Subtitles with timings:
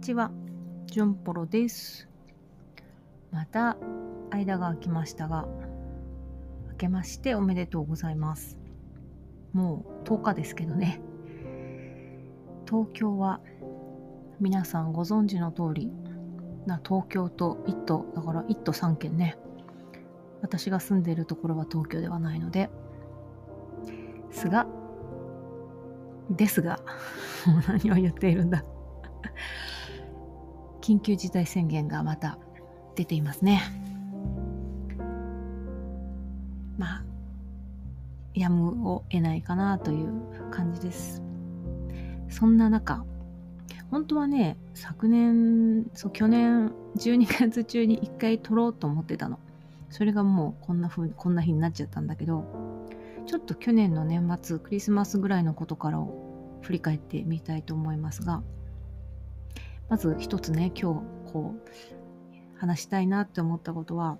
[0.00, 0.30] ちは、
[0.86, 2.08] じゅんぽろです。
[3.30, 3.76] また
[4.30, 5.46] 間が空きましたが、
[6.70, 8.58] 明けましておめでとうございます。
[9.52, 11.02] もう10日ですけどね。
[12.66, 13.40] 東京は
[14.40, 15.92] 皆さんご存知の通り、
[16.64, 19.36] な東京と1都、だから1都3県ね。
[20.40, 22.70] 私が住んでいるところは東京ではないので、
[24.30, 24.66] すが、
[26.30, 26.78] ですが、
[27.46, 28.64] もう何を言っているんだ。
[30.80, 32.38] 緊急事態宣言がまた
[32.94, 33.62] 出ていますね。
[36.78, 37.04] まあ、
[38.34, 41.22] やむを得ないかなという感じです。
[42.28, 43.04] そんな中、
[43.90, 49.38] 本当はね、昨年、そう、去年12 月中に一回撮ろうと思ってたの。
[49.90, 52.44] それがもうこんな風に、こんな日になっちゃったんだけど、
[53.26, 58.42] ちょっと去年の年末、クリスマスぐらいのことからを振り返ってみたいと思いますが、
[59.90, 64.18] まず一つね、今日こう話したいなって思ったことは、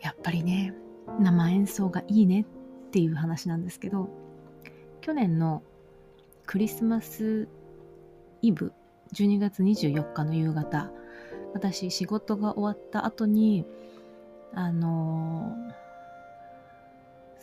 [0.00, 0.74] やっぱりね、
[1.20, 2.46] 生演奏がいいね
[2.88, 4.08] っていう話なんですけど、
[5.02, 5.62] 去年の
[6.46, 7.48] クリスマス
[8.40, 8.72] イブ、
[9.12, 10.90] 12月24日の夕方、
[11.52, 13.66] 私仕事が終わった後に、
[14.54, 15.84] あのー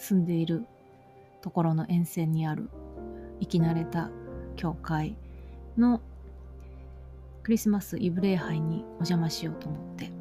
[0.02, 0.66] 住んでいる
[1.42, 2.70] ところの沿線にある
[3.40, 4.10] 生き慣れた
[4.56, 5.16] 教会
[5.78, 6.02] の
[7.44, 10.12] クリスマスイブ礼拝にお邪魔しようと思って。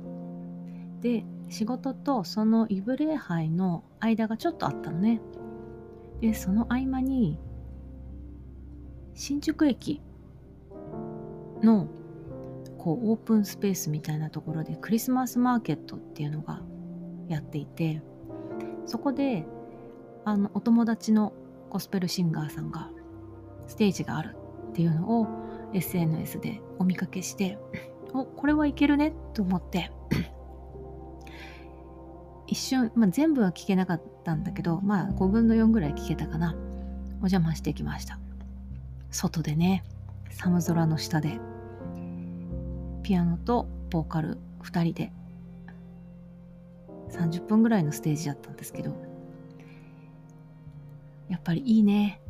[1.00, 5.20] で仕事とそのイブ礼拝の間がちょっとあったのね。
[6.20, 7.38] でその合間に
[9.14, 10.00] 新宿駅
[11.62, 11.88] の
[12.78, 16.62] こうオープンスペースみたいなところでクリスマスマーケットっていうのが
[17.28, 18.02] やっていて
[18.86, 19.46] そこで
[20.24, 21.32] あのお友達の
[21.68, 22.90] ゴスペルシンガーさんが
[23.66, 24.36] ステージがある
[24.70, 25.26] っていうのを
[25.72, 27.58] SNS でお見かけして
[28.12, 29.90] おこれはいけるねと思って。
[32.46, 36.54] 一瞬、まあ、全部は聞けなかったんだけどまあ5分の4ぐらい聞けたかな。
[37.22, 38.18] お邪魔してきました。
[39.10, 39.84] 外でね
[40.30, 41.38] 寒空の下で。
[43.02, 45.12] ピアノとボーカル2人で。
[47.10, 48.94] 30分ぐらいのステージだったんですけど。
[51.28, 52.20] やっぱりいいね。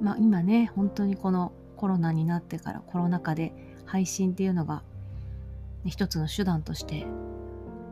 [0.00, 3.52] まあ今ね本当にこのコロナになってからコロナ禍で
[3.86, 4.82] 配信っていうのが、
[5.86, 7.06] 一つの手段として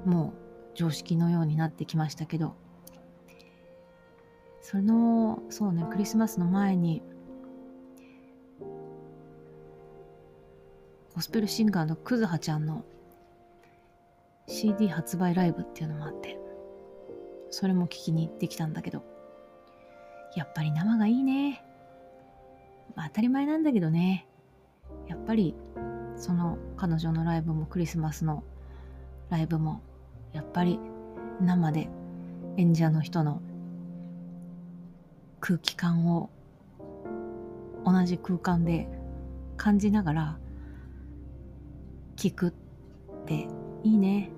[0.06, 0.43] もう
[0.75, 2.54] 常識のようになってきましたけど
[4.62, 7.03] そのそうねクリスマスの前に
[11.14, 12.84] ゴスペルシンガーのクズハちゃんの
[14.47, 16.38] CD 発売ライブっていうのもあって
[17.50, 19.04] それも聞きに行ってきたんだけど
[20.34, 21.62] やっぱり生がいいね。
[23.12, 24.27] 当たり前なんだけどね。
[25.06, 25.55] やっぱり
[26.17, 28.43] その彼女のライブもクリスマスの
[29.28, 29.83] ライブも
[30.33, 30.81] やっぱり
[31.39, 31.91] 生で
[32.56, 33.43] 演者の人の
[35.41, 36.31] 空気感を
[37.84, 38.89] 同じ空間で
[39.59, 40.39] 感じながら
[42.17, 42.53] 聞くっ
[43.27, 43.47] て
[43.83, 44.31] いいね。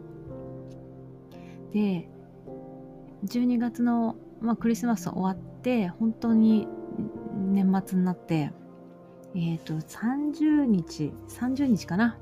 [1.72, 2.08] で
[3.24, 6.66] 12月の、まあ、クリスマス終わって本当に
[7.36, 8.52] 年末になって
[9.34, 12.16] えっ、と30日30日かな？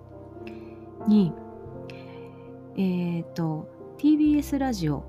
[1.07, 1.33] に
[2.77, 3.69] えっ、と
[3.99, 5.05] TBS ラジオ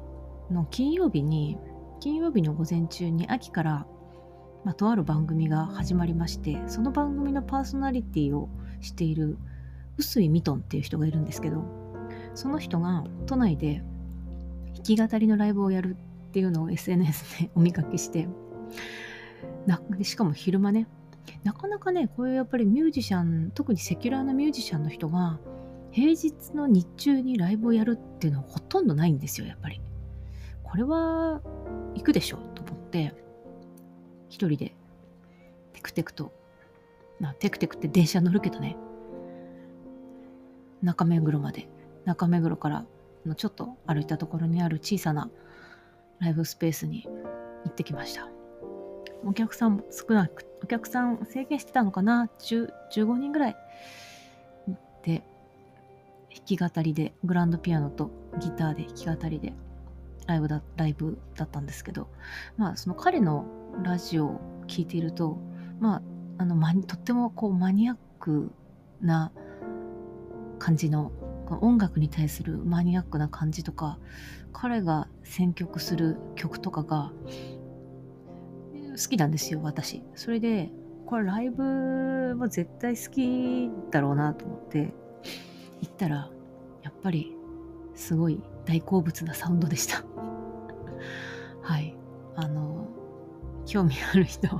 [0.52, 1.58] の金曜日に
[2.00, 3.86] 金曜日の午前中に秋から、
[4.66, 8.50] まあ、とある番組が始まりましてその番組のパーソナリティを
[8.81, 9.38] している
[9.97, 11.63] 臼井ミトンっていう人がいるんですけど
[12.36, 13.81] その人が都内で
[14.75, 15.96] 弾き語りのライブをやる
[16.30, 18.28] っていうのを SNS でお見かけして
[20.02, 20.88] しかも昼間ね
[21.44, 25.39] なかなかねこういうやっぱりミュージシャン特にセキュラーなミュージシャンの人が
[25.91, 29.81] 平日の日中にライブをやるっていうのはほとんどないんですよやっぱり。
[30.63, 31.42] これは
[31.94, 33.13] 行くでしょと思って
[34.27, 34.75] 一人で
[35.74, 36.33] テクテクと
[37.19, 38.75] まあテクテクって電車乗るけどね。
[40.81, 41.69] 中目黒まで
[42.06, 42.86] 中目黒から
[43.25, 45.30] のちょっと歩いたところにある小さな
[46.19, 47.03] ライブスペースに
[47.65, 48.32] 行ってきました。
[49.25, 53.56] お客さんも少なくお客さん制限してたのかな？10 15人ぐらい。
[55.04, 55.24] で
[56.34, 58.10] 弾き語りでグランドピアノと
[58.40, 59.54] ギターで弾き語りで
[60.28, 62.08] ライブだライブだったんですけど
[62.58, 63.46] まあその彼の
[63.84, 65.38] ラジオを聴いていると
[65.80, 66.02] まあ
[66.38, 68.52] あのマニとってもこうマニアック
[69.02, 69.31] な
[70.60, 71.12] 感じの
[71.62, 74.00] 音楽に対するマニアックな感じとか
[74.54, 77.12] 彼が選曲する曲とかが
[78.94, 80.04] 好きなんですよ私。
[80.16, 80.72] それで
[81.06, 81.63] これライブ
[82.38, 84.94] は絶対好きだろうなと思って
[85.81, 86.30] 行ったら
[86.81, 87.36] やっぱり
[87.95, 90.04] すごい大好物なサウンドでした。
[91.62, 91.95] はい。
[92.36, 92.88] あの
[93.66, 94.48] 興味ある人。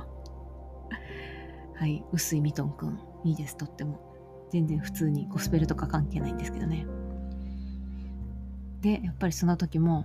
[1.74, 2.04] はい。
[2.12, 2.98] 臼井ミトンくん。
[3.24, 4.14] いいですとっても。
[4.50, 6.86] 全然普通にゴスペルとか関係ないんですけどね。
[8.82, 10.04] でやっぱりその時も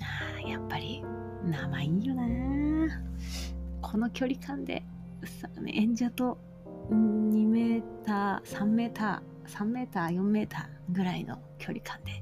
[0.00, 1.02] ああやっぱり
[1.44, 2.26] 生いいよな
[3.86, 4.82] この距離感で
[5.40, 6.36] さ演者と
[6.90, 12.20] 2メーター3メーター3メーター4メーターぐらいの距離感で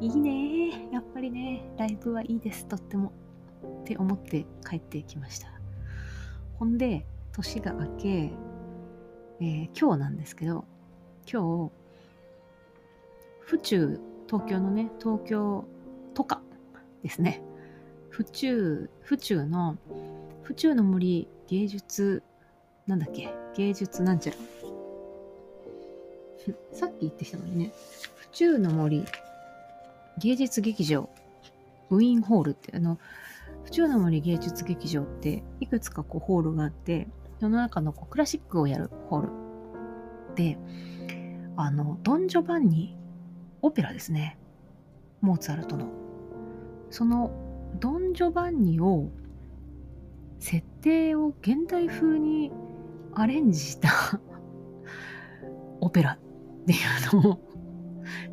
[0.00, 1.68] いいねやっぱりね。
[1.76, 3.12] ライブはいいですとっても。
[3.80, 5.48] って思って帰ってきました。
[6.60, 10.64] ほんで年が明け、えー、今日なんですけど
[11.30, 11.72] 今日
[13.40, 15.64] 府中東京のね東京
[16.14, 16.40] 都下
[17.02, 17.42] ですね。
[18.10, 19.76] 府中府中の
[20.48, 22.22] 府中の森芸術
[22.86, 23.34] なんだっけ？
[23.54, 24.38] 芸術なんちゃら。
[26.72, 27.74] さっき言ってきたのにね。
[28.16, 29.04] 府中の森
[30.16, 31.10] 芸術劇場。
[31.90, 32.98] ウィーンホールってあの
[33.64, 37.08] 府中の森芸術劇場っていくつかこうホールがあって
[37.40, 39.28] 世の中のこうクラシックをやるホール
[40.34, 40.56] で
[41.58, 42.96] あのドン・ジョバンニ
[43.60, 44.38] オペラですね。
[45.20, 45.88] モーツァルトの。
[46.88, 47.30] その
[47.80, 49.10] ドン・ジョバンニを
[50.38, 52.52] 設定を現代風に
[53.14, 53.90] アレンジした
[55.80, 56.18] オペラ。
[56.62, 56.76] ってい
[57.18, 57.40] うのを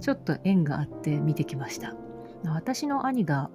[0.01, 1.95] ちょっと縁があって見てきました。
[2.45, 3.49] 私の兄が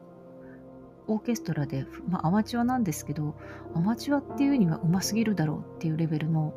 [1.07, 3.37] オーケストラで、まあ、アマチュアなんですけど
[3.75, 6.55] アマチュアっていうにはうますぎるだろうっていうレベルの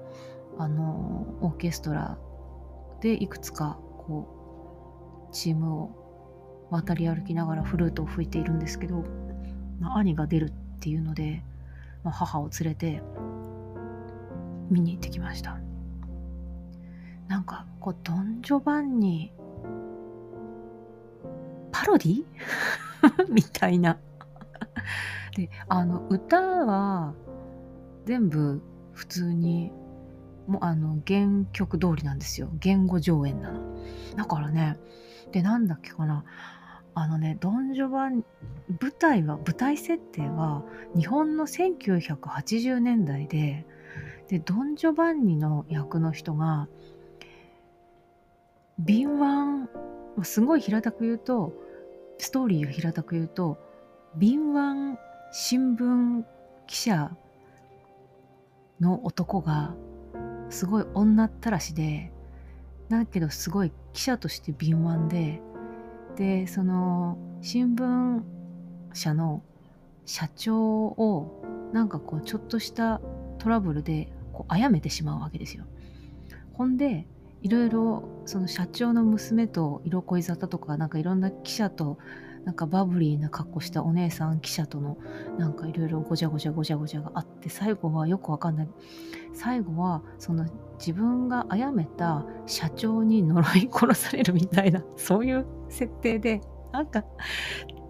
[0.57, 2.17] あのオーケストラ
[3.01, 9.03] でいくつかこうチームを渡り歩きながらフルートを吹いているんですけど、
[9.79, 11.43] まあ、兄が出るっていうので、
[12.03, 13.01] まあ、母を連れて
[14.69, 15.59] 見に行ってきました。
[17.27, 19.33] なんかこうドン・ジョバンニ
[21.71, 22.23] パロディ？
[23.29, 23.97] みたいな。
[25.35, 27.13] であの歌は
[28.05, 28.61] 全部
[28.91, 29.71] 普通に
[30.47, 32.49] もうあの原曲通りなんですよ。
[32.59, 33.59] 言語上演なの。
[34.15, 34.77] だからね
[35.31, 36.23] でなんだっけかな。
[36.95, 38.23] あのねドン・ジョバン
[38.79, 40.63] 舞台は舞台設定は
[40.95, 43.65] 日本の1980年代で
[44.27, 46.67] でドン・ジョバンニの役の人が
[48.79, 51.53] 敏腕すごい平たく言うと
[52.17, 53.57] ストーリーを平たく言うと
[54.15, 54.99] 敏腕
[55.31, 56.23] 新聞
[56.67, 57.11] 記者
[58.79, 59.73] の男が
[60.49, 62.11] すごい女ったらしで
[62.89, 65.52] だけどすごい記者として敏腕で
[66.15, 68.21] でその新聞
[68.93, 69.41] 社の
[70.05, 71.43] 社長を
[71.73, 73.01] なんかこうちょっとした
[73.39, 75.65] トラブルでこう殺めてしまうわけですよ。
[76.53, 77.07] ほんで
[77.41, 81.97] いろいろその社長の娘と色恋沙汰とかなんかいろんな記者と
[82.45, 84.97] なんかバブリーな格好したお姉さん記者との
[85.37, 88.69] なんかいろいろごちゃごちゃごちゃごちゃがあって最後はよくわかんない。
[89.33, 90.45] 最後はその
[90.79, 96.41] 自分が殺めた社長に呪い殺されるみたいな そういう設定で
[96.71, 97.03] なんか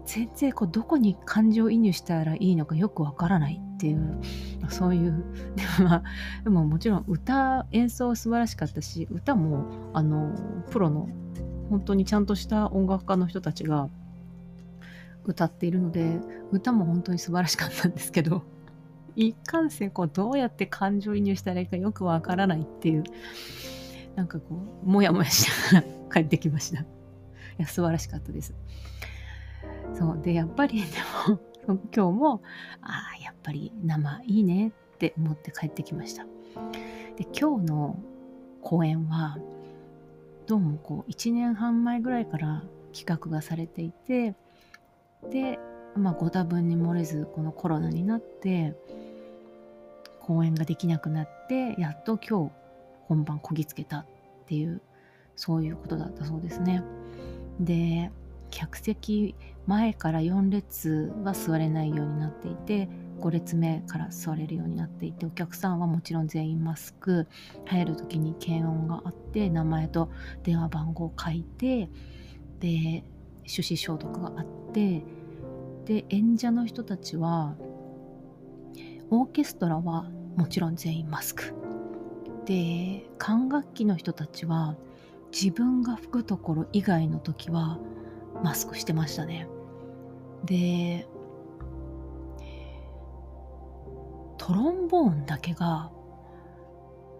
[0.06, 4.20] 全然こうどこに感情移入したらいいのかよくわからないっていう
[4.68, 5.24] そういう
[5.56, 6.02] でも,、まあ、
[6.44, 10.30] でももちろん歌演奏素晴らしかったし歌もあの
[10.70, 11.08] プロの
[11.70, 13.88] 本当にちゃんとした音楽家の人たちが
[15.24, 16.18] 歌っているので
[16.52, 18.42] 歌も本当に素晴らしかったんですけど
[19.16, 23.04] 一貫性こうどうやって感情移入したらいいかよくわからないっていう
[24.16, 26.80] なんかこうもやもやしながら帰ってきました。
[26.80, 26.86] い
[27.58, 28.54] や素晴らしかったです。
[29.92, 30.86] そうでやっぱりで
[31.26, 31.40] も
[31.94, 32.42] 今日も
[32.80, 36.24] ああやっぱり生いいねって思って帰ってきました。
[37.16, 37.98] で今日の
[38.60, 39.38] 公演は
[40.46, 44.34] どうもこう1年半前ぐらいから企画がされていて
[45.30, 45.58] で、
[45.96, 48.74] まあ、ご多分に漏れずこのコロナになって
[50.20, 52.52] 公演ができなくなってやっと今日
[53.08, 54.06] 本番こぎつけたっ
[54.46, 54.80] ていう
[55.36, 56.82] そういうことだったそうですね。
[57.60, 58.10] で
[58.50, 59.34] 客席
[59.66, 62.88] 前から4列は座れないようになっていて
[63.20, 67.26] 5列目から座れるようになっていてお客さんはもちろん全員マスク
[67.64, 70.10] 入る時に検温があって名前と
[70.42, 71.88] 電話番号を書いて
[72.60, 73.02] で
[73.46, 75.04] 手指消毒があって
[75.84, 77.54] で演者の人たちは
[79.10, 81.54] オーケストラはもちろん全員マスク。
[82.46, 84.76] で管楽器の人たちは
[85.32, 87.78] 自分が吹くところ以外の時は
[88.42, 89.48] マスクしてましたね。
[90.44, 91.06] で
[94.36, 95.90] トロンボーンだけが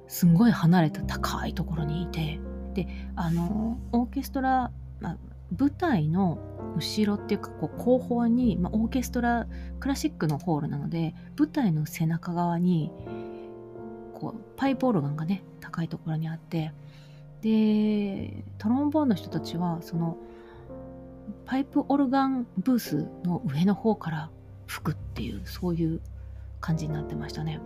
[0.08, 2.38] すんごい離れた高いところにいて
[2.74, 5.18] であのオーケストラ、まあ、
[5.56, 6.38] 舞台の
[6.76, 9.46] 後ろっていうかこう後方に、まあ、オーケストラ
[9.78, 12.90] クラシックのホールなので舞台の背中側に
[14.14, 16.72] こうパイプオルガンがね高いところにあって
[17.42, 20.16] でトロンボーンの人たちはその
[21.44, 24.30] パイプオルガンブースの上の方から
[24.66, 26.00] 吹くっていうそういう
[26.60, 27.60] 感じになってましたね。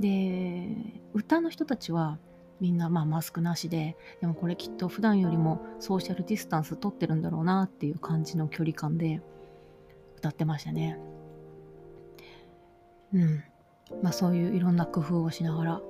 [0.00, 2.18] で歌の人たちは
[2.60, 9.20] みんなまあマスクなしででもこれきっと普段よりもソーシャルディスタンス取ってるんだろうなっていう感じの距離感で
[10.16, 10.98] 歌ってましたね。
[13.14, 13.44] うん
[14.02, 15.80] まあそういういろんな工夫をしながら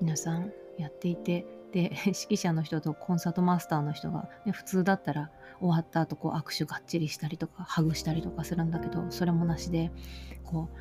[0.00, 9.90] 皆さんやっていてで 指揮者の人とコンサートマスターの人が、ね、普通だったら終わった後こう握手がっちりしたりとかハグしたりとかするんだけどそれもなしで
[10.44, 10.76] こう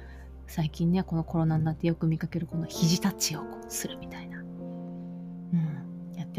[0.48, 4.41] 最近ねこのコロナになってよく見かけるこの肘タッチをこうするみたいな、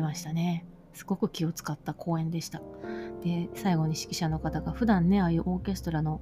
[0.03, 2.61] ましたねすごく気を使った公演でした
[3.23, 6.21] で最後に指揮者の方が普段ねああいうオーケストラの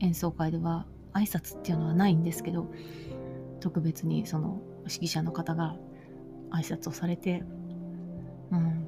[0.00, 2.70] 演奏会では挨拶っていうのはないんですけど
[3.60, 5.76] 特別にその指揮者の方が
[6.50, 7.42] 挨拶をされて、
[8.50, 8.86] うん。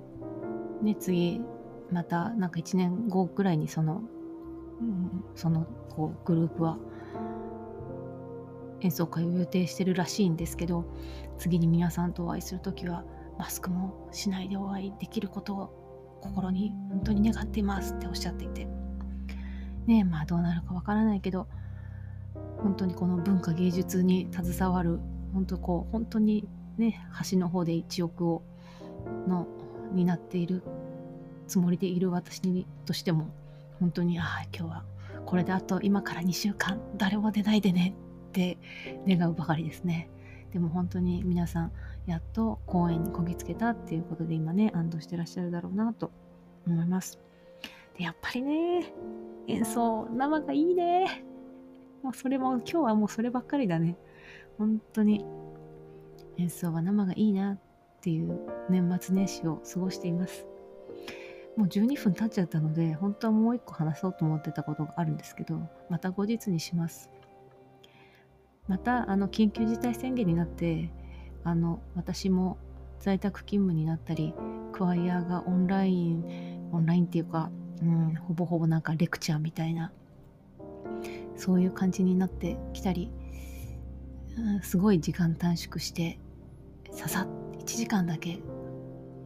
[0.82, 1.40] ね、次、
[1.90, 4.02] またなんか1年後ぐらいにその、
[4.80, 6.78] うん、そのこうグループは
[8.80, 10.84] 演奏会を予定してるらしいんですけど、
[11.38, 13.04] 次に皆さんとお会いするときは、
[13.38, 18.66] マスクもしないでお会いできることを心に本当に願っていますっておっしゃっていて、
[19.86, 21.46] ねまあどうなるかわからないけど、
[22.58, 24.98] 本当にこの文化芸術に携わる、
[25.32, 28.42] 本当こう、本当にね、端の方で1億を
[29.26, 29.46] の
[29.92, 30.62] になっている
[31.46, 33.28] つもりでいる私にとしても
[33.80, 34.84] 本当にああ今日は
[35.24, 37.94] これであと今から2週間誰も出ないでね
[38.28, 38.58] って
[39.06, 40.08] 願うばかりですね。
[40.52, 41.72] でも本当に皆さん
[42.08, 46.10] やっと公演にこぎつけたっていうことで今ね安堵してらっしゃるだろうなと
[46.66, 47.18] 思います
[47.96, 48.92] でやっぱりね
[49.46, 51.24] 演奏生がいいね
[52.02, 53.96] もうそれも今日はもうそればっかりだね
[54.56, 55.24] 本当に
[56.38, 57.58] 演奏は生がいいな
[57.98, 60.46] っていう年末年始を過ごしています。
[61.56, 65.60] もう12分経っちゃったので、本当はもう一個話そうと思ってたことがあるんですけど、
[65.90, 67.10] また後日にします。
[68.68, 70.88] また、あの、緊急事態宣言になって、
[71.44, 72.58] あの、私も
[73.00, 74.34] 在宅勤務になったり、
[74.72, 77.50] クワイアがオンライン、オンラインっていうか、
[77.82, 79.92] うん、ほぼほぼなんかレクチャーみたいな、
[81.36, 83.10] そういう感じになってきたり、
[84.36, 86.18] うん、すごい時間短縮して
[86.90, 87.26] ささ
[87.58, 88.40] 1時間だけ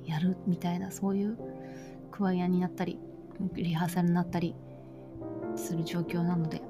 [0.05, 1.39] やるみたいなそういう
[2.11, 2.99] クワイアになったり
[3.55, 4.55] リハーサルになったり
[5.57, 6.63] する状況なので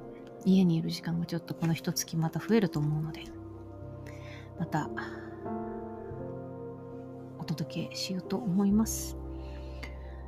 [0.45, 3.23] 家にいる時間がちょっとこの一月また増えると思うので
[4.59, 4.89] また
[7.43, 9.17] お届けしようと思います。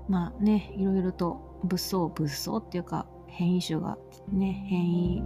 [0.09, 3.97] まあねいろいろと物騒物騒っていうか変異種が
[4.29, 5.23] ね変異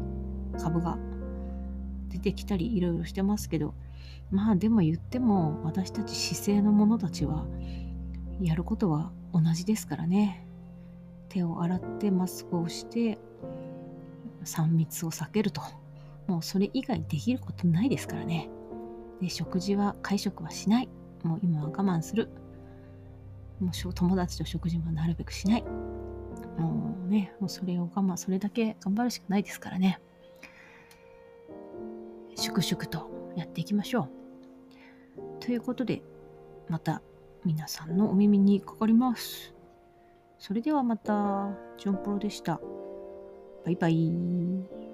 [0.62, 1.00] 株が
[2.10, 3.74] 出てきたりいろいろしてますけど
[4.30, 7.46] まあでも言っても私たち姿勢の者たちは
[8.40, 10.46] やることは同じですからね。
[11.28, 13.18] 手を洗ってマスクをして
[14.44, 15.62] 3密を避けると。
[16.28, 18.48] もうそれ以外できることないですからね。
[19.20, 20.90] で食事は会食はしない。
[21.24, 22.30] もう今は我慢する
[23.60, 25.64] もう友達と食事もなるべくしない
[26.58, 30.00] もうねもうそれを我慢それだけ頑張るしかないですからね
[32.36, 34.20] 粛々とやっていきましょう
[35.40, 36.02] ということで、
[36.68, 37.02] また
[37.44, 39.54] 皆さんのお耳にかかります。
[40.38, 42.62] それではまた、ジョンプロでした。
[43.66, 44.89] バイバイ。